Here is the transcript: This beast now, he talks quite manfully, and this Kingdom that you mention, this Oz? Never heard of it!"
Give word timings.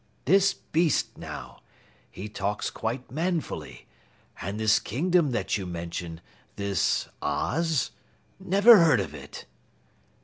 This 0.25 0.55
beast 0.55 1.15
now, 1.15 1.59
he 2.09 2.27
talks 2.27 2.71
quite 2.71 3.11
manfully, 3.11 3.85
and 4.41 4.59
this 4.59 4.79
Kingdom 4.79 5.29
that 5.29 5.59
you 5.59 5.67
mention, 5.67 6.21
this 6.55 7.07
Oz? 7.21 7.91
Never 8.39 8.77
heard 8.79 8.99
of 8.99 9.13
it!" 9.13 9.45